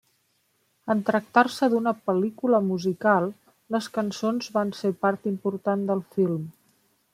[0.93, 3.29] En tractar-se d'una pel·lícula musical
[3.77, 6.45] les cançons van ser part important del film.